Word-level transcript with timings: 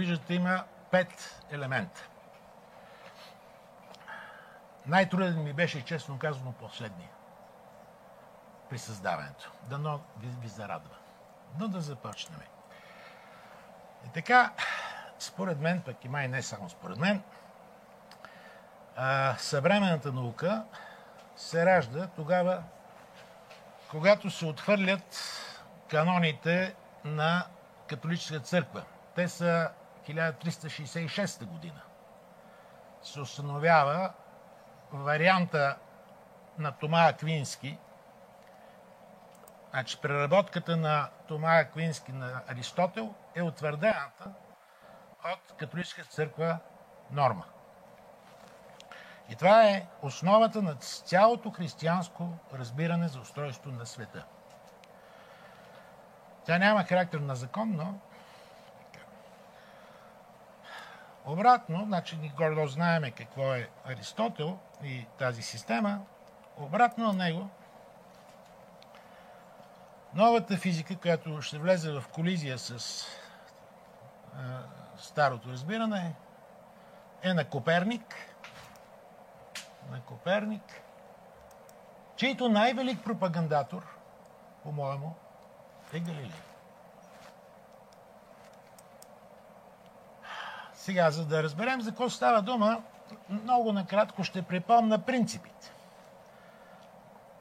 Виждате, 0.00 0.34
има 0.34 0.64
пет 0.90 1.42
елемента. 1.50 2.08
Най-труден 4.86 5.42
ми 5.42 5.52
беше, 5.52 5.84
честно 5.84 6.18
казано, 6.18 6.52
последния 6.52 7.08
при 8.70 8.78
създаването. 8.78 9.52
Дано 9.62 10.00
ви, 10.18 10.28
ви 10.40 10.48
зарадва. 10.48 10.96
Но 11.58 11.68
да 11.68 11.80
започнем. 11.80 12.40
И 14.06 14.08
така, 14.08 14.52
според 15.18 15.60
мен, 15.60 15.82
пък 15.82 16.04
и 16.04 16.08
май 16.08 16.28
не 16.28 16.42
само 16.42 16.70
според 16.70 16.98
мен, 16.98 17.22
съвременната 19.38 20.12
наука 20.12 20.64
се 21.36 21.66
ражда 21.66 22.06
тогава, 22.06 22.62
когато 23.90 24.30
се 24.30 24.46
отхвърлят 24.46 25.38
каноните 25.90 26.74
на 27.04 27.46
католическа 27.86 28.40
църква. 28.40 28.84
Те 29.14 29.28
са 29.28 29.70
1366 30.08 31.44
година. 31.44 31.80
Се 33.02 33.20
установява 33.20 34.12
варианта 34.92 35.76
на 36.58 36.72
Тома 36.72 37.08
Аквински, 37.08 37.78
значи 39.70 40.00
преработката 40.00 40.76
на 40.76 41.08
Тома 41.28 41.56
Аквински 41.56 42.12
на 42.12 42.42
Аристотел 42.48 43.14
е 43.34 43.42
утвърдената 43.42 44.32
от 45.24 45.56
католическа 45.56 46.04
църква 46.04 46.58
норма. 47.10 47.44
И 49.28 49.36
това 49.36 49.68
е 49.68 49.86
основата 50.02 50.62
на 50.62 50.74
цялото 50.74 51.50
християнско 51.50 52.28
разбиране 52.54 53.08
за 53.08 53.20
устройство 53.20 53.70
на 53.70 53.86
света. 53.86 54.24
Тя 56.44 56.58
няма 56.58 56.84
характер 56.84 57.18
на 57.18 57.36
закон, 57.36 57.72
но 57.76 57.98
обратно, 61.26 61.84
значи 61.86 62.16
ни 62.16 62.32
гордо 62.36 62.66
знаеме 62.66 63.10
какво 63.10 63.54
е 63.54 63.68
Аристотел 63.84 64.58
и 64.84 65.06
тази 65.18 65.42
система, 65.42 66.00
обратно 66.56 67.06
на 67.06 67.12
него, 67.12 67.48
новата 70.14 70.56
физика, 70.56 70.96
която 70.96 71.42
ще 71.42 71.58
влезе 71.58 71.92
в 71.92 72.04
колизия 72.12 72.58
с 72.58 73.04
а, 74.36 74.62
старото 74.96 75.48
разбиране, 75.48 76.14
е 77.22 77.34
на 77.34 77.44
Коперник– 77.44 78.14
на 79.90 80.00
Коперник, 80.00 80.82
чийто 82.16 82.48
най-велик 82.48 83.04
пропагандатор, 83.04 83.82
по-моему, 84.62 85.14
е 85.92 86.00
Галилей. 86.00 86.51
Сега, 90.82 91.10
за 91.10 91.24
да 91.24 91.42
разберем 91.42 91.80
за 91.80 91.90
какво 91.90 92.10
става 92.10 92.42
дума, 92.42 92.82
много 93.28 93.72
накратко 93.72 94.24
ще 94.24 94.42
припомна 94.42 94.98
принципите. 94.98 95.72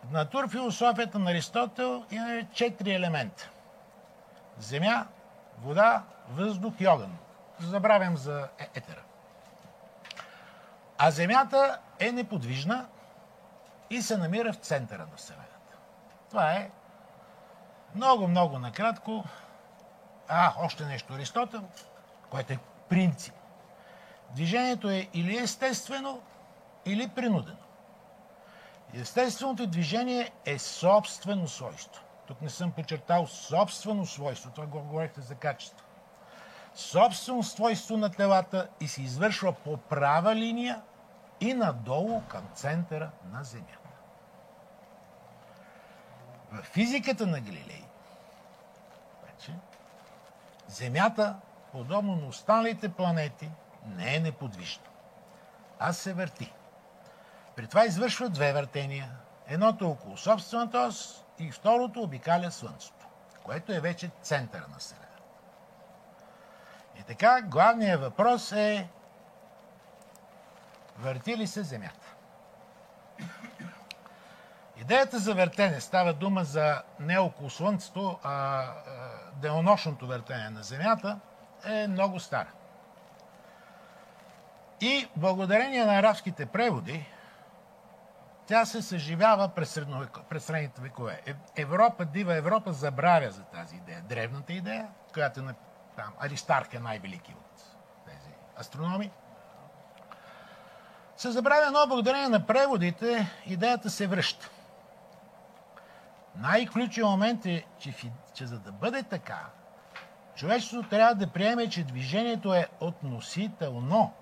В 0.04 0.12
натурфилософията 0.12 1.20
на 1.20 1.32
Аристотел 1.32 2.06
има 2.12 2.42
четири 2.54 2.94
елемента. 2.94 3.50
Земя, 4.60 5.08
вода, 5.62 6.04
въздух 6.30 6.74
и 6.80 6.88
огън. 6.88 7.18
Забравям 7.60 8.18
за 8.18 8.48
е- 8.60 8.70
етера. 8.76 9.02
А 10.98 11.12
Земята 11.12 11.80
е 12.00 12.12
неподвижна 12.12 12.88
и 13.90 14.02
се 14.02 14.18
намира 14.18 14.54
в 14.54 14.58
центъра 14.58 15.06
на 15.12 15.18
Вселената. 15.18 15.78
Това 16.30 16.52
е 16.52 16.72
много, 17.96 18.28
много 18.28 18.60
накратко. 18.60 19.24
А, 20.28 20.54
още 20.58 20.86
нещо. 20.86 21.14
Аристотел, 21.14 21.64
което 22.30 22.54
е 22.54 22.58
принцип. 22.92 23.34
Движението 24.36 24.90
е 24.90 25.08
или 25.14 25.38
естествено, 25.38 26.22
или 26.86 27.08
принудено. 27.08 27.58
Естественото 28.94 29.68
движение 29.68 30.32
е 30.46 30.60
собствено 30.60 31.48
свойство. 31.48 32.04
Тук 32.28 32.42
не 32.42 32.50
съм 32.50 32.72
подчертал 32.72 33.28
собствено 33.28 34.06
свойство. 34.06 34.52
Това 34.52 34.68
го 34.68 34.80
говорихте 34.80 35.22
за 35.22 35.36
качество. 35.36 35.86
Собствено 36.76 37.44
свойство 37.44 37.98
на 37.98 38.12
телата 38.12 38.70
и 38.80 38.88
се 38.88 39.02
извършва 39.02 39.54
по 39.54 39.78
права 39.78 40.36
линия 40.36 40.82
и 41.42 41.54
надолу 41.54 42.22
към 42.28 42.44
центъра 42.56 43.12
на 43.32 43.44
Земята. 43.44 43.78
В 46.52 46.64
физиката 46.64 47.28
на 47.28 47.40
Галилей, 47.40 47.84
вече, 49.26 49.54
Земята, 50.68 51.36
подобно 51.72 52.16
на 52.16 52.28
останалите 52.28 52.90
планети, 52.90 53.52
не 53.86 54.16
е 54.16 54.20
неподвижна, 54.20 54.84
а 55.80 55.94
се 55.94 56.14
върти. 56.14 56.54
При 57.56 57.68
това 57.68 57.86
извършва 57.86 58.30
две 58.30 58.54
въртения. 58.54 59.12
Едното 59.48 59.90
около 59.90 60.18
собствената 60.18 60.80
ос 60.80 61.24
и 61.40 61.52
второто 61.52 62.02
обикаля 62.02 62.52
Слънцето, 62.52 63.06
което 63.44 63.72
е 63.72 63.80
вече 63.80 64.12
центъра 64.22 64.66
на 64.72 64.78
Вселената. 64.78 65.08
И 67.00 67.04
така, 67.04 67.42
главният 67.42 68.02
въпрос 68.02 68.52
е 68.52 68.90
Върти 71.00 71.38
ли 71.38 71.48
се 71.48 71.64
Земята? 71.64 72.16
Идеята 74.78 75.20
за 75.20 75.36
въртене 75.36 75.82
става 75.82 76.14
дума 76.14 76.44
за 76.44 76.82
не 77.00 77.18
около 77.18 77.50
Слънцето, 77.50 78.20
а 78.24 78.66
денонощното 79.34 80.08
въртене 80.08 80.50
на 80.50 80.64
Земята 80.64 81.20
е 81.66 81.88
много 81.88 82.20
стара. 82.20 82.52
И 84.82 85.08
благодарение 85.16 85.86
на 85.86 86.00
арабските 86.00 86.46
преводи, 86.46 87.06
тя 88.48 88.66
се 88.66 88.82
съживява 88.82 89.48
през, 89.48 89.70
средновеко, 89.70 90.20
през 90.30 90.46
средните 90.46 90.82
векове. 90.82 91.22
Е, 91.26 91.34
Европа, 91.56 92.06
дива 92.06 92.36
Европа, 92.36 92.74
забравя 92.74 93.32
за 93.32 93.44
тази 93.44 93.76
идея. 93.76 94.02
Древната 94.02 94.54
идея, 94.54 94.88
която 95.14 95.40
е 95.40 95.54
там, 95.96 96.14
Аристарх 96.20 96.74
е 96.74 96.80
най-велики 96.80 97.34
от 97.34 97.64
тези 98.06 98.30
астрономи 98.60 99.12
се 101.22 101.32
забравя, 101.32 101.72
но 101.72 101.88
благодарение 101.88 102.30
на 102.30 102.46
преводите 102.46 103.28
идеята 103.46 103.90
се 103.90 104.08
връща. 104.08 104.50
Най-ключовият 106.36 107.10
момент 107.10 107.46
е, 107.46 107.66
че, 107.80 107.94
че 108.34 108.46
за 108.46 108.60
да 108.60 108.72
бъде 108.72 109.04
така, 109.04 109.46
човечеството 110.36 110.90
трябва 110.90 111.16
да 111.16 111.28
приеме, 111.28 111.70
че 111.70 111.84
движението 111.84 112.54
е 112.54 112.68
относително, 112.80 114.14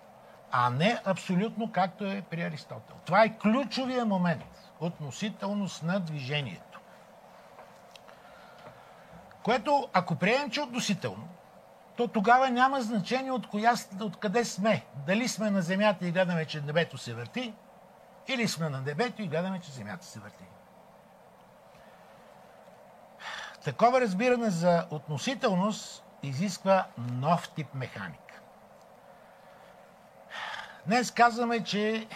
а 0.52 0.70
не 0.70 1.02
абсолютно, 1.06 1.72
както 1.72 2.06
е 2.06 2.24
при 2.30 2.42
Аристотел. 2.42 2.96
Това 3.06 3.24
е 3.24 3.38
ключовия 3.38 4.06
момент. 4.06 4.46
Относителност 4.80 5.84
на 5.84 6.00
движението. 6.00 6.80
Което, 9.44 9.90
ако 9.94 10.16
приемем, 10.16 10.50
че 10.50 10.60
е 10.60 10.64
относително, 10.64 11.28
то 11.98 12.08
тогава 12.08 12.50
няма 12.50 12.82
значение 12.82 13.32
от, 13.32 13.48
коя, 13.48 13.74
от 14.02 14.18
къде 14.18 14.46
сме. 14.46 14.86
Дали 15.06 15.28
сме 15.28 15.52
на 15.52 15.62
Земята 15.62 16.08
и 16.08 16.12
гледаме, 16.12 16.46
че 16.46 16.62
небето 16.62 16.98
се 16.98 17.14
върти, 17.14 17.54
или 18.28 18.48
сме 18.48 18.70
на 18.70 18.82
небето 18.82 19.22
и 19.22 19.28
гледаме, 19.28 19.60
че 19.60 19.72
Земята 19.72 20.06
се 20.06 20.20
върти. 20.20 20.44
Такова 23.64 24.02
разбиране 24.02 24.50
за 24.50 24.88
относителност 24.90 26.04
изисква 26.24 26.86
нов 26.98 27.50
тип 27.50 27.68
механика. 27.74 28.42
Днес 30.86 31.12
казваме, 31.12 31.64
че 31.64 32.08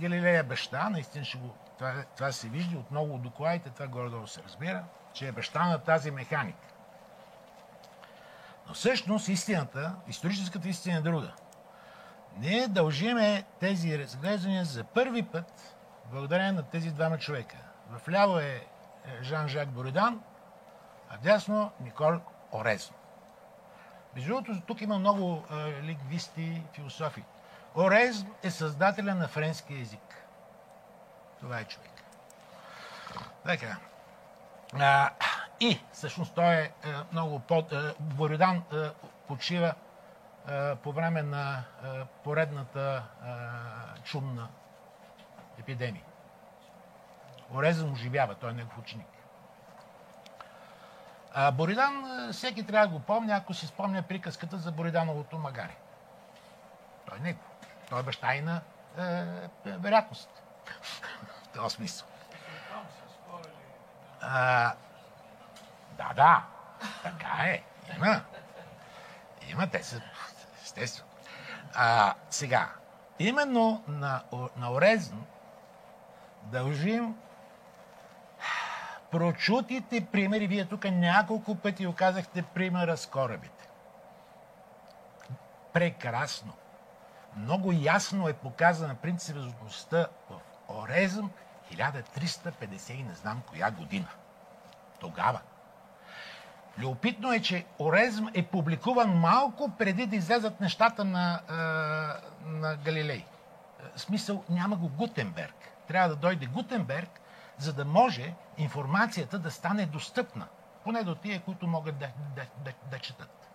Галилея 0.00 0.38
е 0.38 0.42
баща, 0.42 0.90
наистина 0.90 1.24
ще 1.24 1.38
го, 1.38 1.54
това, 1.78 2.04
това 2.16 2.32
се 2.32 2.48
вижда 2.48 2.78
от 2.78 2.90
много 2.90 3.18
докладите, 3.18 3.70
това 3.70 3.86
горе-долу 3.86 4.26
се 4.26 4.42
разбира, 4.42 4.84
че 5.12 5.28
е 5.28 5.32
баща 5.32 5.64
на 5.64 5.78
тази 5.78 6.10
механика. 6.10 6.68
Но 8.68 8.74
всъщност 8.74 9.28
истината, 9.28 9.94
историческата 10.08 10.68
истина 10.68 10.98
е 10.98 11.00
друга. 11.00 11.32
Ние 12.36 12.68
дължиме 12.68 13.44
тези 13.60 13.98
разглеждания 13.98 14.64
за 14.64 14.84
първи 14.84 15.22
път 15.22 15.76
благодарение 16.10 16.52
на 16.52 16.62
тези 16.62 16.90
двама 16.90 17.18
човека. 17.18 17.56
В 17.90 18.08
ляво 18.08 18.38
е 18.38 18.66
Жан-Жак 19.22 19.68
Боридан, 19.68 20.22
а 21.10 21.18
дясно 21.18 21.72
Никол 21.80 22.12
Орезно. 22.52 22.96
Между 24.14 24.28
другото, 24.28 24.60
тук 24.66 24.80
има 24.80 24.98
много 24.98 25.44
е, 25.50 25.82
лингвисти, 25.82 26.62
философи. 26.72 27.24
Орез 27.74 28.24
е 28.42 28.50
създателя 28.50 29.14
на 29.14 29.28
френския 29.28 29.80
език. 29.80 30.26
Това 31.40 31.58
е 31.60 31.64
човек. 31.64 31.90
Така. 33.44 33.76
А, 34.74 35.10
и 35.60 35.80
всъщност 35.92 36.34
той 36.34 36.54
е, 36.54 36.62
е 36.62 36.70
много 37.12 37.38
под... 37.38 37.72
Е, 37.72 37.94
Боридан 38.00 38.56
е, 38.56 38.90
почива 39.28 39.74
по 40.82 40.92
време 40.92 41.22
на 41.22 41.64
поредната 42.24 43.02
чумна 44.04 44.48
епидемия. 45.58 46.04
Орезан 47.54 47.92
оживява, 47.92 48.34
той 48.34 48.50
е 48.50 48.52
негов 48.52 48.78
ученик. 48.78 49.17
А 51.34 51.50
Боридан, 51.50 52.28
всеки 52.32 52.66
трябва 52.66 52.86
да 52.86 52.92
го 52.92 53.00
помня, 53.00 53.34
ако 53.34 53.54
си 53.54 53.66
спомня 53.66 54.02
приказката 54.02 54.58
за 54.58 54.72
Боридановото 54.72 55.38
магаре. 55.38 55.76
Той 57.08 57.20
не 57.20 57.36
Той 57.88 58.00
е 58.00 58.02
баща 58.02 58.34
и 58.34 58.40
на 58.40 58.60
е, 58.98 59.24
вероятност. 59.66 60.30
В 61.42 61.48
този 61.54 61.76
смисъл. 61.76 62.08
А, 64.20 64.74
да, 65.98 66.12
да, 66.16 66.44
така 67.02 67.44
е. 67.44 67.62
Има. 67.96 68.20
Има, 69.48 69.70
те 69.70 69.82
са, 69.82 70.00
естествено. 70.62 71.10
А, 71.74 72.14
сега, 72.30 72.68
именно 73.18 73.84
на, 73.88 74.22
на 74.56 74.72
Орезн 74.72 75.16
дължим 76.42 77.16
прочутите 79.10 80.06
примери. 80.12 80.46
Вие 80.46 80.64
тук 80.64 80.84
няколко 80.84 81.54
пъти 81.54 81.86
оказахте 81.86 82.42
примера 82.42 82.96
с 82.96 83.06
корабите. 83.06 83.68
Прекрасно. 85.72 86.52
Много 87.36 87.72
ясно 87.72 88.28
е 88.28 88.32
показана 88.32 88.94
принципността 88.94 90.06
в 90.30 90.40
Орезъм 90.68 91.30
1350 91.74 92.90
и 92.90 93.02
не 93.02 93.14
знам 93.14 93.42
коя 93.48 93.70
година. 93.70 94.08
Тогава. 95.00 95.40
Любопитно 96.78 97.32
е, 97.32 97.40
че 97.40 97.64
Орезм 97.78 98.26
е 98.34 98.42
публикуван 98.42 99.10
малко 99.10 99.70
преди 99.78 100.06
да 100.06 100.16
излезат 100.16 100.60
нещата 100.60 101.04
на, 101.04 101.40
на 102.44 102.76
Галилей. 102.76 103.24
В 103.96 104.00
смисъл, 104.00 104.44
няма 104.48 104.76
го 104.76 104.88
Гутенберг. 104.88 105.54
Трябва 105.88 106.08
да 106.08 106.16
дойде 106.16 106.46
Гутенберг, 106.46 107.20
за 107.58 107.72
да 107.72 107.84
може 107.84 108.34
информацията 108.58 109.38
да 109.38 109.50
стане 109.50 109.86
достъпна. 109.86 110.46
Поне 110.84 111.02
до 111.04 111.14
тия, 111.14 111.40
които 111.40 111.66
могат 111.66 111.98
да, 111.98 112.08
да, 112.36 112.42
да, 112.64 112.72
да 112.90 112.98
четат. 112.98 113.50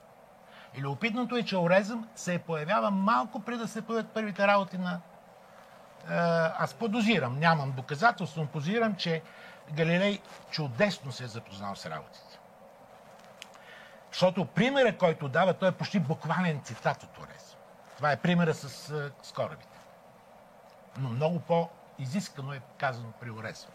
И 0.76 0.82
любопитното 0.82 1.36
е, 1.36 1.44
че 1.44 1.58
Орезъм 1.58 2.10
се 2.16 2.40
появява 2.40 2.92
малко 2.92 3.40
преди 3.40 3.58
да 3.58 3.68
се 3.68 3.82
появят 3.82 4.10
първите 4.10 4.48
работи 4.48 4.78
на... 4.78 5.00
Аз 6.58 6.74
подозирам, 6.74 7.40
нямам 7.40 7.72
доказателство, 7.72 8.42
но 8.42 8.48
позирам, 8.48 8.96
че 8.96 9.22
Галилей 9.72 10.22
чудесно 10.52 11.12
се 11.12 11.24
е 11.24 11.28
запознал 11.28 11.76
с 11.76 11.86
работите. 11.86 12.40
Защото 14.12 14.46
примерът, 14.46 14.98
който 14.98 15.30
дава, 15.30 15.54
той 15.54 15.70
е 15.70 15.72
почти 15.72 16.00
буквален 16.00 16.62
цитат 16.62 17.04
от 17.04 17.18
Орез. 17.18 17.58
Това 17.96 18.12
е 18.12 18.18
примера 18.18 18.54
с, 18.54 18.70
с 19.24 19.32
корабите. 19.32 19.80
Но 20.98 21.10
много 21.10 21.40
по-изискано 21.40 22.54
е 22.54 22.62
казано 22.78 23.12
при 23.20 23.32
Орез. 23.32 23.68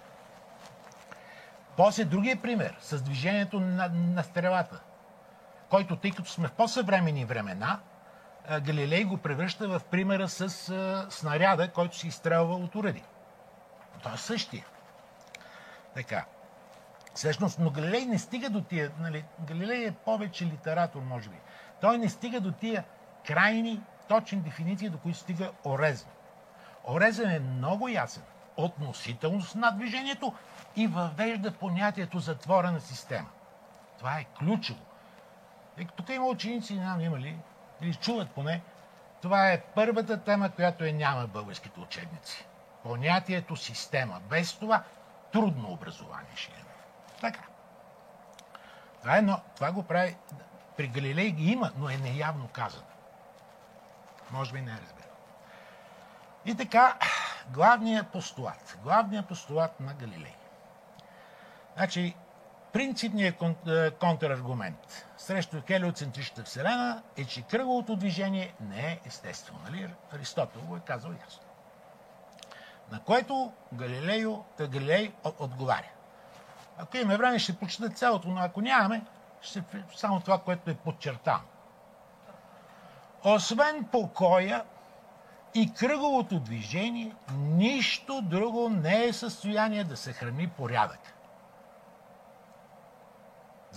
После 1.78 2.04
другия 2.04 2.42
пример 2.42 2.76
с 2.80 3.02
движението 3.02 3.60
на, 3.60 3.88
на 3.88 4.22
стрелата, 4.22 4.80
който, 5.68 5.96
тъй 5.96 6.10
като 6.10 6.30
сме 6.30 6.48
в 6.48 6.52
по-съвремени 6.52 7.24
времена, 7.24 7.80
Галилей 8.60 9.04
го 9.04 9.16
превръща 9.16 9.68
в 9.68 9.80
примера 9.90 10.28
с 10.28 10.50
снаряда, 11.10 11.68
който 11.68 11.96
се 11.96 12.08
изстрелва 12.08 12.54
от 12.54 12.74
уреди. 12.74 13.02
Той 14.02 14.14
е 14.14 14.16
същия. 14.16 14.66
Така. 15.94 16.24
Всъщност, 17.14 17.58
но 17.58 17.70
Галилей 17.70 18.06
не 18.06 18.18
стига 18.18 18.50
до 18.50 18.60
тия, 18.60 18.90
нали, 19.00 19.24
Галилей 19.40 19.86
е 19.86 19.92
повече 19.92 20.46
литератор, 20.46 21.00
може 21.02 21.28
би. 21.28 21.36
Той 21.80 21.98
не 21.98 22.08
стига 22.08 22.40
до 22.40 22.52
тия 22.52 22.84
крайни, 23.26 23.80
точни 24.08 24.38
дефиниции, 24.38 24.88
до 24.88 24.98
които 24.98 25.18
стига 25.18 25.50
Орезен. 25.64 26.10
Орезен 26.88 27.30
е 27.30 27.38
много 27.38 27.88
ясен. 27.88 28.22
Относителност 28.56 29.54
на 29.54 29.70
движението 29.70 30.34
и 30.76 30.86
въвежда 30.86 31.52
понятието 31.52 32.18
затворена 32.18 32.80
система. 32.80 33.28
Това 33.98 34.18
е 34.18 34.24
ключово. 34.38 34.80
И 35.78 35.86
тук 35.96 36.08
има 36.08 36.26
ученици, 36.26 36.74
не 36.74 36.82
знам 36.82 37.00
има 37.00 37.18
ли, 37.18 37.38
или 37.80 37.94
чуват 37.94 38.30
поне, 38.30 38.62
това 39.22 39.52
е 39.52 39.60
първата 39.60 40.24
тема, 40.24 40.50
която 40.50 40.84
е 40.84 40.92
няма 40.92 41.26
в 41.26 41.28
българските 41.28 41.80
учебници. 41.80 42.46
Понятието 42.82 43.56
система. 43.56 44.20
Без 44.30 44.52
това 44.52 44.82
трудно 45.32 45.72
образование 45.72 46.36
ще 46.36 46.52
има. 46.60 46.70
Така. 47.20 47.40
Това, 49.00 49.18
е, 49.18 49.22
но, 49.22 49.40
това 49.54 49.72
го 49.72 49.82
прави. 49.82 50.16
При 50.76 50.88
Галилей 50.88 51.30
ги 51.30 51.50
има, 51.50 51.72
но 51.76 51.88
е 51.88 51.96
неявно 51.96 52.48
казано. 52.48 52.86
Може 54.30 54.52
би 54.52 54.60
не 54.60 54.70
е 54.70 54.80
разбира. 54.82 55.06
И 56.44 56.56
така, 56.56 56.98
главният 57.50 58.08
постулат. 58.08 58.78
Главният 58.82 59.28
постулат 59.28 59.80
на 59.80 59.94
Галилей. 59.94 60.37
Значи, 61.78 62.14
принципният 62.72 63.42
е, 63.66 63.90
контраргумент 63.90 65.06
срещу 65.16 65.56
хелиоцентричната 65.66 66.44
Вселена 66.44 67.02
е, 67.16 67.24
че 67.24 67.42
кръговото 67.42 67.96
движение 67.96 68.54
не 68.60 68.80
е 68.80 69.00
естествено. 69.06 69.58
Нали? 69.64 69.88
Аристотел 70.14 70.60
го 70.60 70.76
е 70.76 70.80
казал 70.80 71.10
ясно. 71.24 71.42
На 72.92 73.00
което 73.00 73.52
Галилео, 73.74 74.44
Галилей 74.60 75.12
отговаря. 75.38 75.90
Ако 76.78 76.96
имаме 76.96 77.16
време, 77.16 77.38
ще 77.38 77.56
прочета 77.56 77.88
цялото, 77.88 78.28
но 78.28 78.40
ако 78.40 78.60
нямаме, 78.60 79.02
ще 79.40 79.62
само 79.96 80.20
това, 80.20 80.38
което 80.38 80.70
е 80.70 80.74
подчертано. 80.74 81.44
Освен 83.24 83.84
покоя 83.92 84.64
и 85.54 85.72
кръговото 85.74 86.40
движение, 86.40 87.14
нищо 87.38 88.22
друго 88.22 88.68
не 88.68 89.04
е 89.04 89.12
състояние 89.12 89.84
да 89.84 89.96
съхрани 89.96 90.48
порядък. 90.48 91.17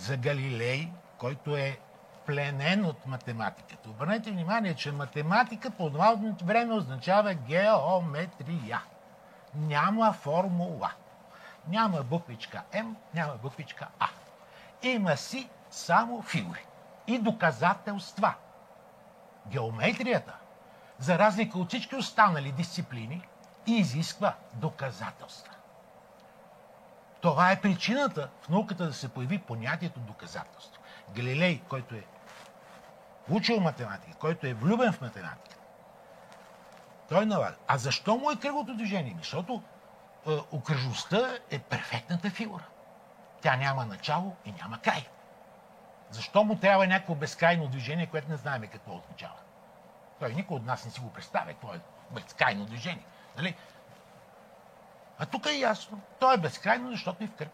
За 0.02 0.16
Галилей, 0.16 0.88
който 1.18 1.56
е 1.56 1.78
пленен 2.26 2.84
от 2.84 3.06
математиката. 3.06 3.90
Обърнете 3.90 4.30
внимание, 4.30 4.74
че 4.74 4.92
математика 4.92 5.70
по 5.70 5.90
това 5.90 6.16
време 6.44 6.74
означава 6.74 7.34
геометрия. 7.34 8.82
Няма 9.54 10.12
формула. 10.12 10.92
Няма 11.68 12.02
буквичка 12.02 12.62
М, 12.74 12.96
няма 13.14 13.34
буквичка 13.42 13.88
А. 14.00 14.08
Има 14.82 15.16
си 15.16 15.48
само 15.70 16.22
фигури 16.22 16.66
и 17.06 17.18
доказателства. 17.18 18.34
Геометрията, 19.46 20.34
за 20.98 21.18
разлика 21.18 21.58
от 21.58 21.68
всички 21.68 21.96
останали 21.96 22.52
дисциплини, 22.52 23.28
изисква 23.66 24.34
доказателства. 24.54 25.52
Това 27.22 27.52
е 27.52 27.60
причината 27.60 28.28
в 28.42 28.48
науката 28.48 28.86
да 28.86 28.92
се 28.92 29.08
появи 29.08 29.38
понятието 29.38 30.00
доказателство. 30.00 30.82
Галилей, 31.14 31.60
който 31.68 31.94
е 31.94 32.04
учил 33.30 33.60
математика, 33.60 34.18
който 34.18 34.46
е 34.46 34.54
влюбен 34.54 34.92
в 34.92 35.00
математика, 35.00 35.56
той 37.08 37.26
налага. 37.26 37.56
А 37.66 37.78
защо 37.78 38.16
му 38.16 38.30
е 38.30 38.36
кръгото 38.36 38.74
движение? 38.74 39.16
Защото 39.18 39.62
е, 40.26 40.30
окръжността 40.52 41.38
е 41.50 41.58
перфектната 41.58 42.30
фигура. 42.30 42.64
Тя 43.40 43.56
няма 43.56 43.86
начало 43.86 44.36
и 44.44 44.52
няма 44.52 44.78
край. 44.78 45.06
Защо 46.10 46.44
му 46.44 46.56
трябва 46.56 46.86
някакво 46.86 47.14
безкрайно 47.14 47.68
движение, 47.68 48.06
което 48.06 48.30
не 48.30 48.36
знаем 48.36 48.62
какво 48.72 48.96
означава? 48.96 49.38
Той 50.20 50.34
никой 50.34 50.56
от 50.56 50.66
нас 50.66 50.84
не 50.84 50.90
си 50.90 51.00
го 51.00 51.12
представя 51.12 51.46
какво 51.46 51.74
е 51.74 51.80
безкрайно 52.10 52.64
движение. 52.64 53.06
Нали? 53.36 53.56
А 55.22 55.26
тук 55.26 55.46
е 55.46 55.58
ясно. 55.58 56.00
То 56.20 56.32
е 56.32 56.36
безкрайно, 56.36 56.90
защото 56.90 57.24
е 57.24 57.26
в 57.26 57.32
кръг. 57.32 57.52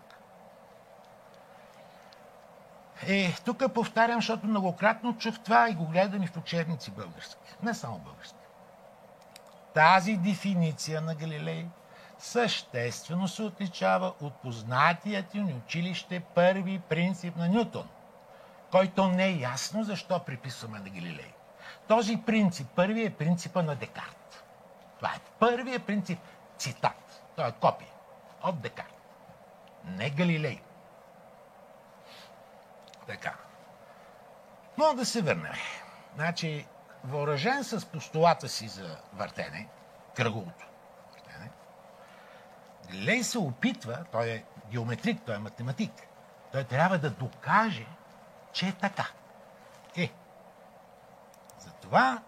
Е, 3.07 3.35
тук 3.45 3.73
повтарям, 3.75 4.17
защото 4.17 4.47
многократно 4.47 5.19
чух 5.19 5.39
това 5.45 5.71
и 5.71 5.75
го 5.75 5.87
гледам 5.87 6.23
и 6.23 6.27
в 6.27 6.37
учебници 6.37 6.91
български. 6.91 7.37
Не 7.63 7.75
само 7.75 7.99
български. 7.99 8.39
Тази 9.75 10.17
дефиниция 10.17 11.01
на 11.01 11.15
Галилей 11.15 11.67
съществено 12.19 13.29
се 13.29 13.43
отличава 13.43 14.13
от 14.21 14.35
познатият 14.35 15.35
ни 15.35 15.55
училище 15.55 16.21
първи 16.21 16.79
принцип 16.79 17.37
на 17.37 17.49
Нютон, 17.49 17.89
който 18.71 19.09
не 19.09 19.25
е 19.25 19.39
ясно 19.39 19.85
защо 19.85 20.19
приписваме 20.19 20.79
на 20.79 20.89
Галилей. 20.89 21.33
Този 21.89 22.17
принцип, 22.27 22.69
първи 22.77 23.05
е 23.05 23.11
принципа 23.11 23.63
на 23.63 23.75
Декарт. 23.77 24.45
Това 24.97 25.09
е 25.09 25.21
първият 25.39 25.85
принцип, 25.87 26.19
цитат. 26.59 27.08
Той 27.38 27.49
е 27.49 27.52
копия 27.52 27.90
от 28.42 28.61
Декарт. 28.61 28.95
Не 29.85 30.11
Галилей. 30.11 30.61
Така. 33.07 33.35
Но 34.78 34.95
да 34.95 35.07
се 35.07 35.23
върнем. 35.23 35.52
Значи, 36.14 36.66
въоръжен 37.04 37.64
с 37.64 37.87
постулата 37.87 38.49
си 38.49 38.68
за 38.68 38.99
въртене, 39.12 39.68
кръговото 40.16 40.66
въртене, 41.12 41.50
Галилей 42.87 43.23
се 43.23 43.38
опитва, 43.38 44.04
той 44.12 44.28
е 44.28 44.45
геометрик, 44.71 45.23
той 45.26 45.35
е 45.35 45.38
математик, 45.38 45.92
той 46.52 46.64
трябва 46.64 46.99
да 46.99 47.11
докаже, 47.11 47.87
че 48.52 48.68
е 48.68 48.73
така. 48.73 49.07
Е, 49.97 50.12
затова 51.59 52.23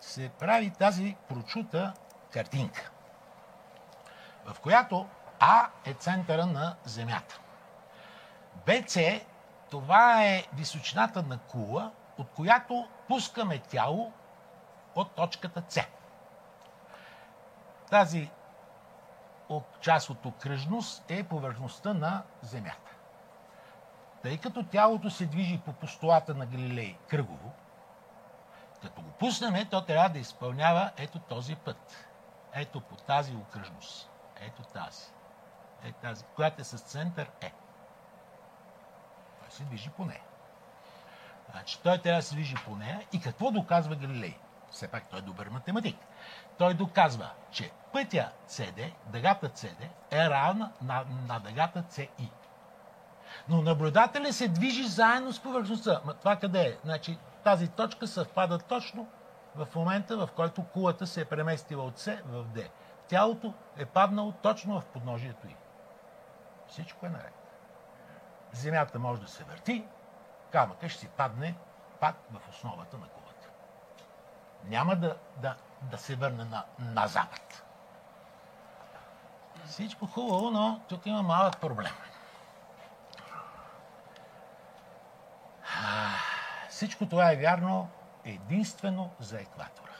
се 0.00 0.28
прави 0.28 0.70
тази 0.70 1.16
прочута 1.28 1.94
картинка, 2.30 2.91
в 4.46 4.60
която 4.60 5.06
А 5.40 5.68
е 5.84 5.94
центъра 5.94 6.46
на 6.46 6.76
Земята. 6.84 7.40
BC 8.66 9.24
това 9.70 10.24
е 10.24 10.44
височината 10.54 11.22
на 11.22 11.38
кула, 11.38 11.90
от 12.18 12.30
която 12.30 12.88
пускаме 13.08 13.58
тяло 13.58 14.12
от 14.94 15.10
точката 15.10 15.62
С. 15.68 15.80
Тази 17.90 18.30
част 19.80 20.10
от 20.10 20.26
окръжност 20.26 21.04
е 21.08 21.24
повърхността 21.24 21.94
на 21.94 22.22
Земята. 22.42 22.90
Тъй 24.22 24.38
като 24.38 24.62
тялото 24.62 25.10
се 25.10 25.26
движи 25.26 25.60
по 25.64 25.72
постулата 25.72 26.34
на 26.34 26.46
Галилей 26.46 26.98
кръгово, 27.08 27.52
като 28.82 29.02
го 29.02 29.10
пуснем, 29.10 29.68
то 29.70 29.84
трябва 29.84 30.08
да 30.08 30.18
изпълнява 30.18 30.90
ето 30.96 31.18
този 31.18 31.56
път. 31.56 32.08
Ето 32.52 32.80
по 32.80 32.96
тази 32.96 33.36
окръжност. 33.36 34.11
Ето 34.46 34.62
тази. 34.62 35.06
Е 35.84 35.92
тази, 35.92 36.24
която 36.24 36.60
е 36.60 36.64
с 36.64 36.78
център 36.78 37.30
Е. 37.40 37.52
Той 39.40 39.50
се 39.50 39.64
движи 39.64 39.90
по 39.90 40.04
нея. 40.04 40.22
Значи 41.50 41.80
той 41.82 41.98
трябва 41.98 42.18
да 42.18 42.22
се 42.22 42.34
движи 42.34 42.54
по 42.64 42.76
нея. 42.76 43.06
И 43.12 43.20
какво 43.20 43.50
доказва 43.50 43.96
Галилей? 43.96 44.38
Все 44.70 44.88
пак 44.88 45.08
той 45.08 45.18
е 45.18 45.22
добър 45.22 45.48
математик. 45.48 45.96
Той 46.58 46.74
доказва, 46.74 47.30
че 47.50 47.70
пътя 47.92 48.30
CD, 48.48 48.92
дъгата 49.06 49.48
CD, 49.48 49.88
е 50.10 50.30
равна 50.30 50.72
на, 50.82 51.04
на 51.28 51.40
дъгата 51.40 51.82
CI. 51.82 52.30
Но 53.48 53.62
наблюдателя 53.62 54.32
се 54.32 54.48
движи 54.48 54.88
заедно 54.88 55.32
с 55.32 55.40
повърхността. 55.40 56.00
Ма 56.04 56.14
това 56.14 56.36
къде 56.36 56.62
е? 56.62 56.76
Значи 56.84 57.18
тази 57.44 57.68
точка 57.68 58.06
съвпада 58.06 58.58
точно 58.58 59.08
в 59.54 59.68
момента, 59.74 60.16
в 60.16 60.28
който 60.36 60.64
кулата 60.64 61.06
се 61.06 61.20
е 61.20 61.24
преместила 61.24 61.84
от 61.84 61.98
С 61.98 62.18
в 62.26 62.44
Д. 62.44 62.60
Тялото 63.08 63.54
е 63.76 63.86
паднало 63.86 64.32
точно 64.32 64.80
в 64.80 64.84
подножието 64.84 65.46
й. 65.46 65.56
Всичко 66.68 67.06
е 67.06 67.10
наред. 67.10 67.34
Земята 68.52 68.98
може 68.98 69.20
да 69.20 69.28
се 69.28 69.44
върти, 69.44 69.84
камъка 70.50 70.88
ще 70.88 71.00
си 71.00 71.08
падне 71.08 71.54
пак 72.00 72.16
в 72.30 72.48
основата 72.48 72.98
на 72.98 73.08
кулата. 73.08 73.48
Няма 74.64 74.96
да, 74.96 75.16
да, 75.36 75.56
да 75.82 75.98
се 75.98 76.16
върне 76.16 76.44
на, 76.44 76.64
на 76.78 77.06
запад. 77.06 77.64
Всичко 79.66 80.06
хубаво, 80.06 80.50
но 80.50 80.80
тук 80.88 81.06
има 81.06 81.22
малък 81.22 81.60
проблем. 81.60 81.92
Всичко 86.68 87.08
това 87.08 87.32
е 87.32 87.36
вярно 87.36 87.88
единствено 88.24 89.10
за 89.20 89.40
екватора. 89.40 89.91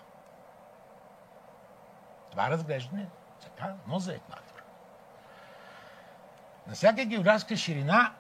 Това 2.33 2.51
разглеждане 2.51 3.09
така, 3.43 3.75
но 3.87 3.99
за 3.99 4.15
екватора. 4.15 4.63
На 6.67 6.75
всяка 6.75 7.05
географска 7.05 7.57
ширина 7.57 8.13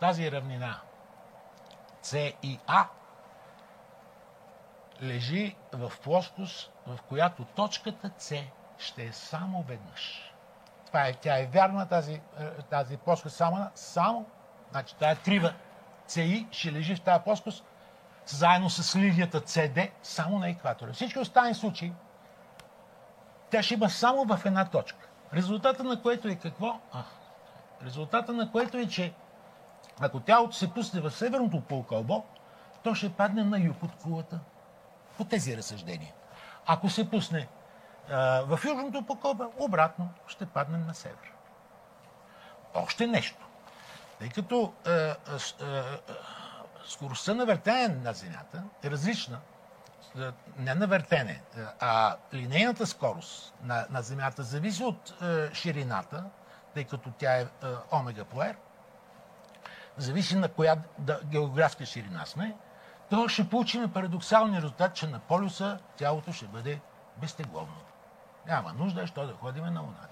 тази 0.00 0.32
равнина 0.32 0.80
С 2.02 2.32
и 2.42 2.58
А 2.66 2.86
лежи 5.02 5.56
в 5.72 5.92
плоскост, 6.02 6.72
в 6.86 6.98
която 7.02 7.44
точката 7.44 8.10
С 8.18 8.44
ще 8.78 9.04
е 9.04 9.12
само 9.12 9.62
веднъж. 9.62 10.32
Това 10.86 11.06
е, 11.06 11.14
тя 11.14 11.38
е 11.38 11.46
вярна, 11.46 11.88
тази, 11.88 12.20
е, 12.38 12.48
тази 12.70 12.96
плоскост 12.96 13.36
само, 13.36 13.70
само 13.74 14.26
Значи 14.70 14.96
тая 14.96 15.16
трива 15.16 15.54
CI 16.08 16.46
ще 16.52 16.72
лежи 16.72 16.96
в 16.96 17.00
тази 17.00 17.24
плоскост 17.24 17.64
заедно 18.26 18.70
с 18.70 18.96
линията 18.96 19.40
CD 19.40 19.90
само 20.02 20.38
на 20.38 20.48
екватора. 20.48 20.92
Всички 20.92 21.18
останали 21.18 21.54
случаи 21.54 21.92
тя 23.52 23.62
ще 23.62 23.74
има 23.74 23.90
само 23.90 24.24
в 24.24 24.40
една 24.46 24.64
точка. 24.64 25.08
Резултата 25.34 25.84
на 25.84 26.02
което 26.02 26.28
е 26.28 26.34
какво? 26.34 26.80
А, 26.92 27.02
резултата 27.84 28.32
на 28.32 28.52
което 28.52 28.76
е, 28.76 28.86
че 28.86 29.12
ако 30.00 30.20
тялото 30.20 30.56
се 30.56 30.74
пусне 30.74 31.00
в 31.00 31.10
северното 31.10 31.60
полукълбо, 31.60 32.24
то 32.82 32.94
ще 32.94 33.12
падне 33.12 33.44
на 33.44 33.60
юг 33.60 33.82
от 33.82 33.96
кулата. 34.02 34.40
По 35.16 35.24
тези 35.24 35.56
разсъждения. 35.56 36.12
Ако 36.66 36.90
се 36.90 37.10
пусне 37.10 37.48
а, 38.10 38.42
в 38.46 38.60
южното 38.64 39.02
полукълбо, 39.02 39.44
обратно 39.58 40.08
ще 40.26 40.46
падне 40.46 40.78
на 40.78 40.94
север. 40.94 41.32
Още 42.74 43.06
нещо. 43.06 43.46
Тъй 44.18 44.28
като 44.28 44.72
е, 44.86 44.90
е, 44.90 45.14
скоростта 46.92 47.34
на 47.34 47.46
въртене 47.46 47.88
на 47.88 48.12
Земята 48.12 48.62
е 48.82 48.90
различна, 48.90 49.38
е, 50.18 50.30
не 50.58 50.74
на 50.74 50.86
въртене, 50.86 51.32
е, 51.32 51.60
а 51.80 52.16
линейната 52.34 52.86
скорост 52.86 53.54
на, 53.62 53.86
на 53.90 54.02
Земята 54.02 54.42
зависи 54.42 54.84
от 54.84 55.22
е, 55.22 55.54
ширината, 55.54 56.24
тъй 56.74 56.84
като 56.84 57.10
тя 57.18 57.36
е, 57.36 57.42
е 57.42 57.46
омега 57.92 58.24
по 58.24 58.36
R, 58.36 58.56
зависи 59.96 60.36
на 60.36 60.48
коя 60.48 60.76
да, 60.98 61.20
географска 61.24 61.86
ширина 61.86 62.26
сме, 62.26 62.56
то 63.10 63.28
ще 63.28 63.48
получим 63.48 63.92
парадоксалния 63.92 64.56
резултат, 64.62 64.94
че 64.94 65.06
на 65.06 65.18
полюса 65.18 65.78
тялото 65.96 66.32
ще 66.32 66.46
бъде 66.46 66.80
безтегловно. 67.16 67.76
Няма 68.46 68.72
нужда, 68.72 69.06
що 69.06 69.26
да 69.26 69.32
ходим 69.32 69.64
на 69.64 69.80
Луната. 69.80 70.08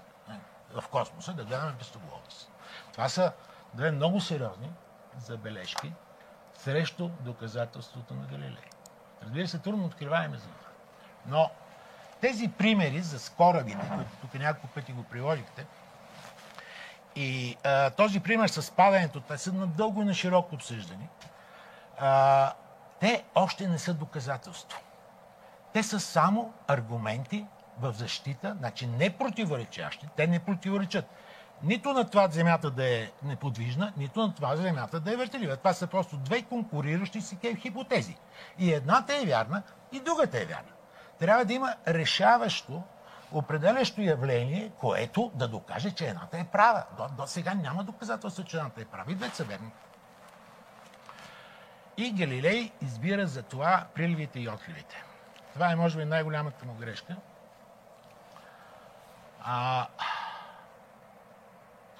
В 0.81 0.87
космоса 0.87 1.33
да 1.33 1.45
гледаме 1.45 1.71
безтегловност. 1.71 2.51
Това 2.91 3.09
са 3.09 3.31
две 3.73 3.91
много 3.91 4.21
сериозни 4.21 4.71
забележки 5.17 5.93
срещу 6.63 7.09
доказателството 7.09 8.13
на 8.13 8.27
Галилей. 8.27 8.69
Разбира 9.23 9.47
се, 9.47 9.59
трудно 9.59 9.85
откриваеме 9.85 10.37
за 10.37 10.47
това. 10.47 10.69
Но 11.27 11.49
тези 12.21 12.47
примери 12.47 13.01
за 13.01 13.31
корабите, 13.35 13.79
които 13.95 14.11
тук 14.21 14.33
няколко 14.33 14.67
пъти 14.67 14.91
го 14.91 15.03
приложихте, 15.03 15.65
и 17.15 17.57
а, 17.63 17.89
този 17.89 18.19
пример 18.19 18.47
с 18.47 18.71
падането, 18.71 19.21
те 19.21 19.37
са 19.37 19.53
надълго 19.53 20.01
и 20.01 20.05
на 20.05 20.13
широко 20.13 20.55
обсъждани, 20.55 21.09
а, 21.99 22.53
те 22.99 23.23
още 23.35 23.67
не 23.67 23.79
са 23.79 23.93
доказателство. 23.93 24.81
Те 25.73 25.83
са 25.83 25.99
само 25.99 26.53
аргументи 26.67 27.45
в 27.79 27.93
защита, 27.93 28.55
значи 28.59 28.87
не 28.87 29.17
противоречащи, 29.17 30.07
те 30.15 30.27
не 30.27 30.39
противоречат 30.39 31.05
нито 31.63 31.93
на 31.93 32.09
това 32.09 32.27
земята 32.27 32.71
да 32.71 32.95
е 32.95 33.11
неподвижна, 33.23 33.93
нито 33.97 34.21
на 34.21 34.35
това 34.35 34.55
земята 34.55 34.99
да 34.99 35.13
е 35.13 35.15
въртелива. 35.15 35.57
Това 35.57 35.73
са 35.73 35.87
просто 35.87 36.17
две 36.17 36.41
конкуриращи 36.41 37.21
си 37.21 37.37
хипотези. 37.57 38.17
И 38.59 38.73
едната 38.73 39.15
е 39.15 39.25
вярна, 39.25 39.63
и 39.91 39.99
другата 39.99 40.41
е 40.41 40.45
вярна. 40.45 40.71
Трябва 41.19 41.45
да 41.45 41.53
има 41.53 41.75
решаващо, 41.87 42.83
определящо 43.31 44.01
явление, 44.01 44.71
което 44.77 45.31
да 45.35 45.47
докаже, 45.47 45.91
че 45.91 46.07
едната 46.07 46.37
е 46.37 46.43
права. 46.43 46.83
До, 46.97 47.07
до 47.17 47.27
сега 47.27 47.53
няма 47.53 47.83
доказателство, 47.83 48.43
че 48.43 48.57
едната 48.57 48.81
е 48.81 48.85
права. 48.85 49.11
И 49.11 49.15
двете 49.15 49.35
са 49.35 49.43
верни. 49.43 49.71
И 51.97 52.11
Галилей 52.11 52.71
избира 52.81 53.27
за 53.27 53.43
това 53.43 53.85
приливите 53.95 54.39
и 54.39 54.49
отливите. 54.49 55.03
Това 55.53 55.71
е, 55.71 55.75
може 55.75 55.97
би, 55.97 56.05
най-голямата 56.05 56.65
му 56.65 56.73
грешка. 56.73 57.15
А, 59.43 59.87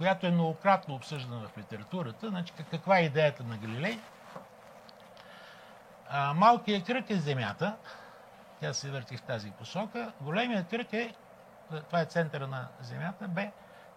която 0.01 0.27
е 0.27 0.31
многократно 0.31 0.95
обсъждана 0.95 1.47
в 1.47 1.57
литературата. 1.57 2.29
Значи, 2.29 2.53
каква 2.71 2.99
е 2.99 3.03
идеята 3.03 3.43
на 3.43 3.57
Галилей? 3.57 3.99
А, 6.09 6.33
малкият 6.33 6.85
кръг 6.85 7.09
е 7.09 7.15
Земята. 7.15 7.77
Тя 8.59 8.73
се 8.73 8.91
върти 8.91 9.17
в 9.17 9.21
тази 9.21 9.51
посока. 9.51 10.11
Големият 10.21 10.69
кръг 10.69 10.93
е, 10.93 11.13
това 11.87 12.01
е 12.01 12.05
центъра 12.05 12.47
на 12.47 12.67
Земята, 12.81 13.27
Б. 13.27 13.47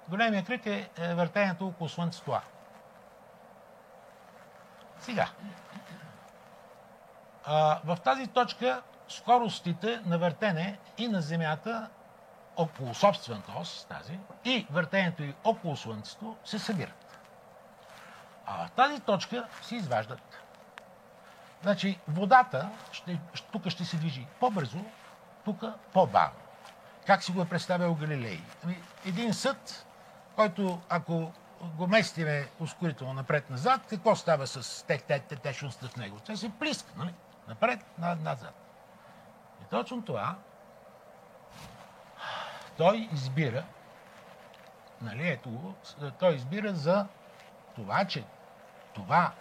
Големият 0.09 0.47
кръг 0.47 0.67
е, 0.67 0.91
е 0.99 1.15
въртението 1.15 1.67
около 1.67 1.89
Слънцето. 1.89 2.41
Сега. 4.99 5.29
А, 7.45 7.81
в 7.85 7.99
тази 8.05 8.27
точка 8.27 8.83
скоростите 9.09 10.01
на 10.07 10.19
въртене 10.19 10.79
и 10.99 11.09
на 11.09 11.21
Земята 11.21 11.89
около 12.57 12.95
собствената 12.95 13.53
ос, 13.57 13.87
тази, 13.89 14.19
и 14.45 14.67
въртението 14.71 15.23
и 15.23 15.35
около 15.45 15.77
Слънцето 15.77 16.37
се 16.45 16.59
събират. 16.59 17.19
А 18.47 18.67
в 18.67 18.71
тази 18.71 19.01
точка 19.01 19.49
се 19.63 19.77
изваждат. 19.77 20.41
Значи 21.63 21.99
водата 22.09 22.71
ще, 22.93 23.21
тук 23.53 23.69
ще 23.69 23.85
се 23.85 23.97
движи 23.97 24.27
по-бързо, 24.41 24.79
тук 25.45 25.65
по-бавно. 25.93 26.41
Как 27.07 27.23
си 27.23 27.33
го 27.33 27.43
е 27.43 27.49
представил 27.49 27.95
Галилей? 27.95 28.41
Ами, 28.65 28.83
един 29.07 29.35
съд, 29.35 29.87
който 30.37 30.81
ако 30.89 31.33
го 31.63 31.87
местиме 31.87 32.49
ускорително 32.61 33.13
напред-назад, 33.13 33.81
какво 33.91 34.17
става 34.17 34.47
с 34.47 34.87
течността 35.43 35.89
в 35.89 35.97
него? 35.97 36.21
Те 36.27 36.37
се 36.37 36.51
плиска, 36.59 36.93
нали? 36.97 37.15
Напред, 37.49 37.81
назад. 37.99 38.55
И 39.63 39.65
точно 39.71 40.03
това 40.03 40.37
той 42.77 43.09
избира, 43.13 43.65
нали, 45.01 45.29
ето 45.29 45.51
го, 45.51 45.75
той 46.19 46.35
избира 46.35 46.75
за 46.75 47.07
това, 47.75 48.05
че 48.05 48.25
това 48.95 49.33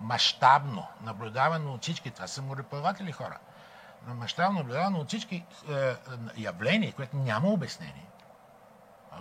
мащабно 0.00 0.86
наблюдавано 1.02 1.72
от 1.72 1.82
всички, 1.82 2.10
това 2.10 2.26
са 2.26 2.42
мореплаватели 2.42 3.12
хора, 3.12 3.38
мащабно 4.06 4.58
наблюдавано 4.58 4.98
от 4.98 5.08
всички 5.08 5.44
е, 5.70 5.94
явления, 6.36 6.92
което 6.92 7.16
няма 7.16 7.48
обяснение, 7.48 8.06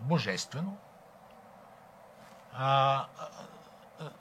божествено, 0.02 0.78
а, 2.54 3.06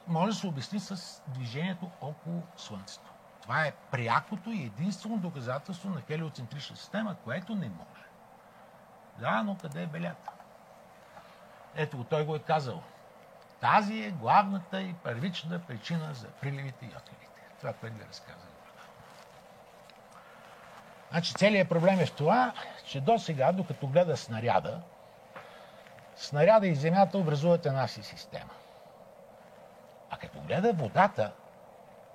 може 0.07 0.33
да 0.33 0.39
се 0.39 0.47
обясни 0.47 0.81
с 0.81 1.23
движението 1.29 1.91
около 2.01 2.43
Слънцето. 2.57 3.13
Това 3.43 3.67
е 3.67 3.73
прякото 3.91 4.51
и 4.51 4.63
единствено 4.63 5.17
доказателство 5.17 5.91
на 5.91 6.01
хелиоцентрична 6.01 6.77
система, 6.77 7.17
което 7.25 7.55
не 7.55 7.69
може. 7.69 8.07
Да, 9.19 9.43
но 9.43 9.57
къде 9.59 9.83
е 9.83 9.87
белята? 9.87 10.31
Ето 11.75 12.05
той 12.05 12.25
го 12.25 12.37
е 12.37 12.39
казал. 12.39 12.83
Тази 13.61 14.05
е 14.05 14.11
главната 14.11 14.81
и 14.81 14.95
първична 14.95 15.59
причина 15.59 16.15
за 16.15 16.29
приливите 16.29 16.85
и 16.85 16.89
отливите. 16.89 17.41
Това, 17.61 17.73
което 17.73 17.97
ви 17.97 18.05
разказах. 18.09 18.49
Значи 21.11 21.35
целият 21.35 21.69
проблем 21.69 22.01
е 22.01 22.07
в 22.07 22.13
това, 22.13 22.53
че 22.87 23.01
до 23.01 23.19
сега, 23.19 23.53
докато 23.53 23.87
гледа 23.87 24.17
снаряда, 24.17 24.81
снаряда 26.17 26.67
и 26.67 26.75
земята 26.75 27.19
образуват 27.19 27.67
една 27.67 27.89
си 27.89 28.03
система. 28.03 28.51
А 30.11 30.17
като 30.17 30.41
гледа 30.41 30.73
водата 30.73 31.33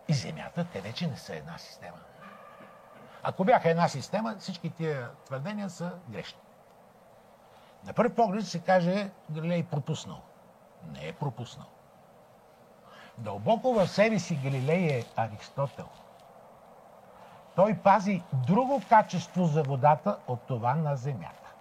и 0.08 0.14
земята, 0.14 0.66
те 0.74 0.82
вече 0.82 1.08
не 1.08 1.18
са 1.18 1.36
една 1.36 1.58
система. 1.58 1.98
Ако 3.24 3.44
бяха 3.44 3.70
една 3.70 3.88
система, 3.88 4.36
всички 4.40 4.70
тия 4.70 5.10
твърдения 5.26 5.70
са 5.70 5.92
грешни. 6.10 6.40
На 7.86 7.94
първи 7.94 8.16
поглед 8.16 8.48
се 8.48 8.60
каже 8.60 9.10
Галилей 9.32 9.64
пропуснал. 9.64 10.22
Не 10.92 11.08
е 11.08 11.14
пропуснал. 11.14 11.68
Дълбоко 13.18 13.74
в 13.74 13.88
себе 13.88 14.20
си 14.20 14.36
Галилей 14.36 14.88
е 14.88 15.06
Аристотел. 15.16 15.88
Той 17.56 17.78
пази 17.78 18.24
друго 18.34 18.82
качество 18.90 19.46
за 19.46 19.64
водата 19.64 20.18
от 20.28 20.42
това 20.42 20.76
на 20.76 20.96
земята. 20.96 21.54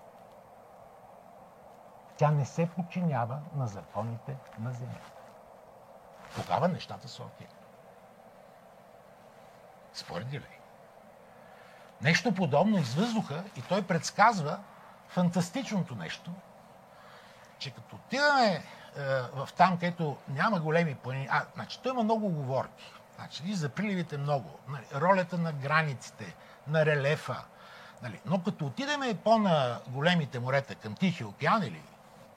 Тя 2.16 2.30
не 2.30 2.44
се 2.44 2.68
подчинява 2.76 3.38
на 3.56 3.66
законите 3.66 4.36
на 4.58 4.72
земята. 4.72 5.12
Тогава 6.36 6.68
нещата 6.68 7.08
са 7.08 7.22
окей. 7.22 7.46
Според 9.92 10.28
Галилей. 10.28 10.58
Нещо 12.02 12.34
подобно 12.34 12.78
из 12.78 12.94
въздуха 12.94 13.44
и 13.56 13.62
той 13.62 13.82
предсказва 13.82 14.58
фантастичното 15.11 15.95
нещо, 15.95 16.31
че 17.59 17.71
като 17.71 17.97
отиваме 17.97 18.47
е, 18.47 18.62
в 19.35 19.49
там, 19.57 19.79
където 19.79 20.17
няма 20.29 20.61
големи 20.61 20.95
планини, 20.95 21.29
а, 21.31 21.45
значи, 21.55 21.81
той 21.83 21.93
има 21.93 22.02
много 22.02 22.26
оговорки. 22.26 22.93
Значи, 23.17 23.43
и 23.47 23.55
за 23.55 23.69
приливите 23.69 24.19
много. 24.19 24.59
Нали, 24.69 24.85
ролята 24.95 25.38
на 25.38 25.52
границите, 25.52 26.35
на 26.67 26.87
релефа. 26.87 27.45
Нали. 28.02 28.21
Но 28.26 28.43
като 28.43 28.67
отидеме 28.67 29.14
по-на 29.25 29.81
големите 29.88 30.40
морета, 30.40 30.75
към 30.75 30.95
Тихия 30.95 31.29
океан 31.29 31.62
или 31.62 31.83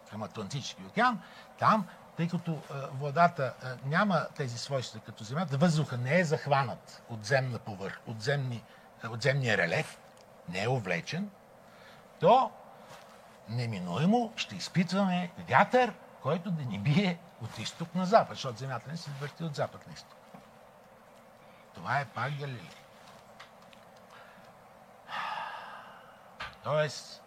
към 0.10 0.24
Атлантически 0.24 0.84
океан, 0.86 1.22
там, 1.60 1.88
тъй 2.18 2.28
като 2.28 2.52
е, 2.52 2.58
водата 2.94 3.54
е, 3.64 3.68
няма 3.90 4.28
тези 4.36 4.58
свойства 4.58 5.00
като 5.00 5.24
земята, 5.24 5.58
въздуха 5.58 5.98
не 5.98 6.20
е 6.20 6.26
захванат 6.26 7.04
от 7.10 7.26
земна 7.26 7.60
повърх, 7.60 8.00
от, 8.08 8.22
земни, 8.22 8.64
е, 9.04 9.08
от 9.08 9.22
земния 9.22 9.58
релеф, 9.58 10.00
не 10.50 10.64
е 10.64 10.70
увлечен, 10.70 11.30
то 12.20 12.52
неминуемо 13.50 14.34
ще 14.36 14.56
изпитваме 14.56 15.32
вятър, 15.50 15.94
който 16.22 16.52
да 16.52 16.64
ни 16.64 16.80
бие 16.80 17.18
от 17.42 17.60
изток 17.60 17.96
на 17.96 18.06
запад, 18.06 18.36
защото 18.36 18.60
земята 18.60 18.92
не 18.92 18.98
се 18.98 19.12
върти 19.12 19.44
от 19.44 19.56
запад 19.56 19.88
на 19.88 19.94
изток. 19.94 20.18
Това 21.74 22.00
е 22.00 22.06
пак 22.06 22.32
Галилей. 22.40 22.70
Тоест, 26.64 27.24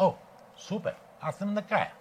О, 0.00 0.14
супер! 0.56 0.94
Аз 1.20 1.36
съм 1.36 1.54
накрая. 1.54 1.92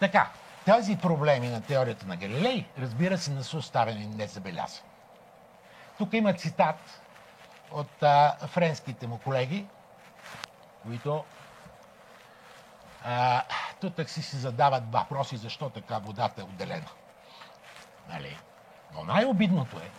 Така, 0.00 0.30
тези 0.64 0.96
проблеми 0.96 1.48
на 1.48 1.62
теорията 1.62 2.06
на 2.06 2.16
Галилей, 2.16 2.66
разбира 2.78 3.18
се, 3.18 3.30
не 3.30 3.42
са 3.42 3.56
оставени 3.56 4.06
незабелязани. 4.06 4.88
Тук 5.98 6.12
има 6.12 6.34
цитат 6.34 7.02
от 7.74 8.02
а, 8.02 8.36
френските 8.46 9.06
му 9.06 9.18
колеги, 9.18 9.66
които 10.82 11.24
тук 13.80 14.08
си 14.08 14.22
си 14.22 14.36
задават 14.36 14.92
въпроси 14.92 15.36
защо 15.36 15.70
така 15.70 15.98
водата 15.98 16.40
е 16.40 16.44
отделена. 16.44 16.88
Нали? 18.08 18.38
Но 18.94 19.04
най-обидното 19.04 19.76
е 19.76 19.90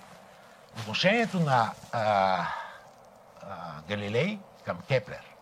отношението 0.80 1.40
на 1.40 1.74
а, 1.92 2.02
а, 2.02 3.82
Галилей 3.88 4.40
към 4.66 4.82
Кеплер. 4.88 5.36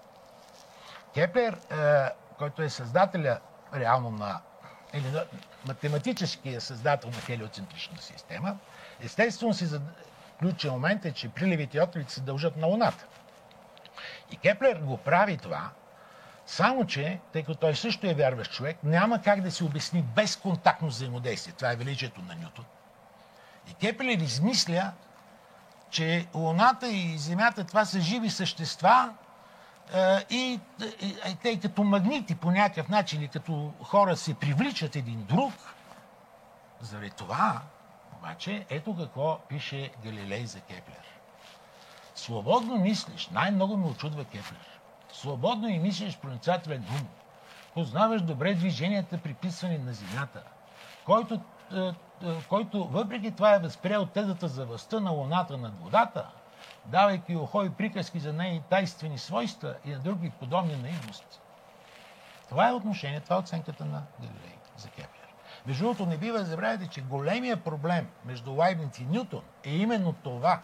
Кеплер, 1.13 1.59
а, 1.71 2.11
който 2.37 2.61
е 2.61 2.69
създателя 2.69 3.39
реално 3.73 4.11
на 4.11 4.41
или 4.93 5.19
математическия 5.67 6.61
създател 6.61 7.09
на 7.09 7.21
хелиоцентрична 7.21 7.97
система, 7.97 8.57
естествено 9.01 9.53
си 9.53 9.65
ключен 10.43 10.71
момент 10.71 11.05
е, 11.05 11.11
че 11.11 11.29
приливите 11.29 11.77
и 11.77 11.81
отливите 11.81 12.13
се 12.13 12.21
дължат 12.21 12.57
на 12.57 12.67
Луната. 12.67 13.05
И 14.31 14.37
Кеплер 14.37 14.75
го 14.77 14.97
прави 14.97 15.37
това, 15.37 15.69
само 16.45 16.85
че, 16.85 17.19
тъй 17.33 17.43
като 17.43 17.59
той 17.59 17.75
също 17.75 18.07
е 18.07 18.13
вярващ 18.13 18.51
човек, 18.51 18.77
няма 18.83 19.21
как 19.21 19.41
да 19.41 19.51
се 19.51 19.63
обясни 19.63 20.01
безконтактно 20.01 20.87
взаимодействие. 20.87 21.53
Това 21.53 21.71
е 21.71 21.75
величието 21.75 22.21
на 22.21 22.35
Нютон. 22.35 22.65
И 23.71 23.73
Кеплер 23.73 24.17
измисля, 24.17 24.91
че 25.89 26.27
Луната 26.33 26.87
и 26.87 27.17
Земята 27.17 27.63
това 27.63 27.85
са 27.85 28.01
живи 28.01 28.29
същества 28.29 29.13
и, 30.29 30.59
и, 31.01 31.15
и 31.29 31.35
те 31.41 31.59
като 31.59 31.83
магнити 31.83 32.35
по 32.35 32.51
някакъв 32.51 32.89
начин 32.89 33.19
или 33.21 33.27
като 33.27 33.73
хора 33.83 34.17
се 34.17 34.33
привличат 34.33 34.95
един 34.95 35.23
друг. 35.23 35.53
Заради 36.81 37.09
това 37.09 37.61
обаче, 38.23 38.65
ето 38.69 38.97
какво 38.97 39.39
пише 39.49 39.91
Галилей 40.03 40.45
за 40.45 40.59
Кеплер. 40.59 41.19
Свободно 42.15 42.77
мислиш, 42.77 43.27
най-много 43.27 43.77
ме 43.77 43.87
очудва 43.87 44.25
Кеплер. 44.25 44.79
Свободно 45.13 45.67
и 45.67 45.79
мислиш 45.79 46.17
проницателен 46.17 46.85
ум. 46.89 47.07
Познаваш 47.73 48.21
добре 48.21 48.53
движенията, 48.53 49.17
приписвани 49.17 49.77
на 49.77 49.93
Земята, 49.93 50.43
който, 51.05 51.41
е, 51.73 51.79
е, 51.79 51.93
който 52.49 52.83
въпреки 52.83 53.31
това 53.31 53.55
е 53.55 53.59
възприел 53.59 54.05
тезата 54.05 54.47
за 54.47 54.65
властта 54.65 54.99
на 54.99 55.11
Луната 55.11 55.57
над 55.57 55.79
водата, 55.79 56.29
давайки 56.85 57.35
ухо 57.35 57.63
и 57.63 57.69
приказки 57.69 58.19
за 58.19 58.33
нейни 58.33 58.61
тайствени 58.69 59.17
свойства 59.17 59.75
и 59.85 59.89
на 59.89 59.99
други 59.99 60.29
подобни 60.29 60.75
наивности. 60.75 61.39
Това 62.49 62.69
е 62.69 62.73
отношение, 62.73 63.19
това 63.19 63.35
е 63.35 63.39
оценката 63.39 63.85
на 63.85 64.03
Галилей 64.19 64.57
за 64.77 64.89
Кеплер. 64.89 65.12
Между 65.65 65.83
другото, 65.83 66.05
не 66.05 66.17
бива 66.17 66.39
да 66.39 66.45
забравяйте, 66.45 66.87
че 66.87 67.01
големия 67.01 67.57
проблем 67.57 68.07
между 68.25 68.53
Лайбниц 68.53 68.99
и 68.99 69.05
Нютон 69.05 69.43
е 69.63 69.75
именно 69.75 70.13
това, 70.13 70.61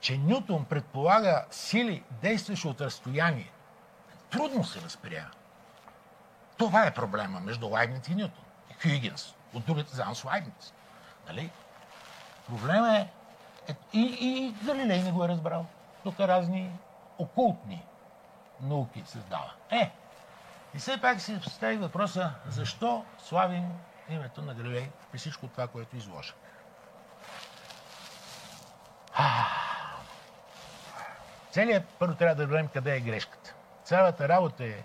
че 0.00 0.18
Нютон 0.18 0.64
предполага 0.64 1.44
сили, 1.50 2.02
действащи 2.10 2.68
от 2.68 2.80
разстояние. 2.80 3.52
Трудно 4.30 4.64
се 4.64 4.80
възприема. 4.80 5.30
Това 6.56 6.86
е 6.86 6.94
проблема 6.94 7.40
между 7.40 7.68
Лайбниц 7.68 8.08
и 8.08 8.14
Нютон. 8.14 8.44
Хюйгенс, 8.82 9.34
от 9.54 9.66
другата 9.66 9.96
заедно 9.96 10.14
с 10.14 10.24
Лайбниц. 10.24 10.72
Нали? 11.28 11.50
Проблема 12.48 12.96
е, 12.96 13.08
е 13.68 13.76
и, 13.92 14.02
и 14.20 14.54
Галилей 14.64 15.02
не 15.02 15.12
го 15.12 15.24
е 15.24 15.28
разбрал. 15.28 15.66
Тук 16.04 16.20
разни 16.20 16.70
окултни 17.18 17.86
науки 18.60 19.02
създава. 19.06 19.52
Е, 19.70 19.90
и 20.76 20.78
все 20.78 21.00
пак 21.00 21.20
си 21.20 21.40
постави 21.40 21.76
въпроса, 21.76 22.30
защо 22.48 23.04
славим 23.18 23.72
името 24.08 24.42
на 24.42 24.54
Галилей 24.54 24.90
при 25.12 25.18
всичко 25.18 25.48
това, 25.48 25.66
което 25.66 25.96
изложа. 25.96 26.34
Целият 31.50 31.84
първо 31.98 32.14
трябва 32.14 32.34
да 32.34 32.42
разберем 32.42 32.68
къде 32.68 32.96
е 32.96 33.00
грешката. 33.00 33.54
Цялата 33.84 34.28
работа 34.28 34.64
е, 34.64 34.82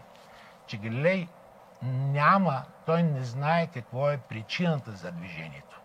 че 0.67 0.77
Галилей 0.77 1.27
няма, 1.83 2.63
той 2.85 3.03
не 3.03 3.23
знае 3.23 3.67
какво 3.67 4.09
е 4.09 4.17
причината 4.17 4.91
за 4.91 5.11
движението. 5.11 5.81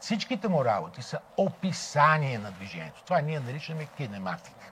Всичките 0.00 0.48
му 0.48 0.64
работи 0.64 1.02
са 1.02 1.18
описание 1.36 2.38
на 2.38 2.50
движението. 2.50 3.02
Това 3.04 3.20
ние 3.20 3.40
наричаме 3.40 3.86
кинематика. 3.86 4.70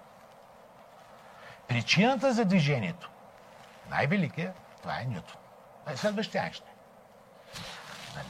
Причината 1.69 2.33
за 2.33 2.45
движението 2.45 3.12
най-великият, 3.91 4.57
това 4.83 5.01
е 5.01 5.05
Нютон. 5.05 5.41
Е 5.89 5.97
следващия 5.97 6.43
Айнщайн. 6.43 6.75
Нали? 8.17 8.29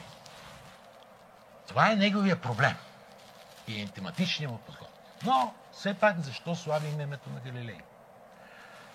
Това 1.67 1.91
е 1.91 1.95
неговия 1.95 2.41
проблем 2.41 2.75
и 3.67 3.81
е 3.81 3.87
тематичният 3.87 4.51
му 4.51 4.57
подход. 4.57 4.89
Но, 5.25 5.53
все 5.71 5.93
пак, 5.93 6.19
защо 6.19 6.55
славим 6.55 7.01
името 7.01 7.29
на 7.29 7.39
Галилей? 7.39 7.79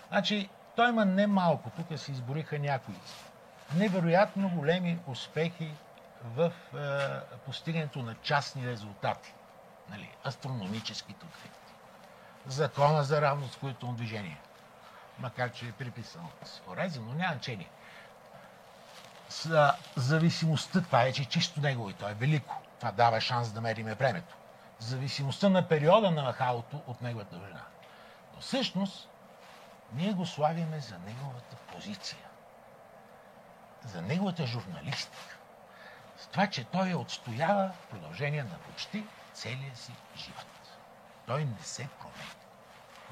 Значи, 0.09 0.49
той 0.77 0.89
има 0.89 1.05
немалко, 1.05 1.71
тук 1.71 1.99
се 1.99 2.13
избориха 2.13 2.59
някои, 2.59 2.95
невероятно 3.75 4.49
големи 4.49 4.99
успехи 5.07 5.75
в 6.25 6.53
е, 6.75 7.37
постигането 7.37 8.03
на 8.03 8.15
частни 8.15 8.67
резултати, 8.67 9.35
нали, 9.91 10.11
астрономическите 10.27 11.27
открития. 11.27 11.75
закона 12.47 13.05
за 13.05 13.23
равностоятелно 13.23 13.95
движение. 13.95 14.41
Макар, 15.19 15.53
че 15.53 15.67
е 15.67 15.73
приписан 15.73 16.25
от 16.25 16.63
Орези, 16.69 17.01
но 17.01 17.15
няма 17.15 17.33
значение. 17.33 17.71
С 19.29 19.75
зависимостта, 19.97 20.83
това 20.83 21.03
е 21.03 21.13
че 21.13 21.25
чисто 21.25 21.61
негово 21.61 21.91
и 21.91 21.95
то 21.95 22.09
е 22.09 22.15
велико. 22.15 22.63
Това 22.79 22.93
дава 22.93 23.21
шанс 23.21 23.53
да 23.53 23.61
мериме 23.61 23.95
времето. 23.95 24.37
Зависимостта 24.79 25.49
на 25.49 25.69
периода 25.69 26.11
на 26.11 26.23
махалото 26.23 26.83
от 26.87 27.03
неговата 27.03 27.37
жена. 27.37 27.63
Но 28.35 28.41
всъщност 28.41 29.09
ние 29.93 30.13
го 30.13 30.27
славиме 30.27 30.81
за 30.81 30.99
неговата 30.99 31.57
позиция, 31.73 32.25
за 33.85 34.03
неговата 34.03 34.47
журналистика. 34.47 35.37
С 36.17 36.27
това, 36.27 36.47
че 36.47 36.65
той 36.65 36.89
я 36.89 36.99
отстоява 36.99 37.73
в 37.83 37.87
продължение 37.87 38.43
на 38.43 38.59
почти 38.59 39.05
целия 39.35 39.77
си 39.77 39.93
живот. 40.17 40.47
Той 41.27 41.45
не 41.45 41.63
се 41.63 41.89
променя. 42.01 42.35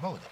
Благодаря. 0.00 0.30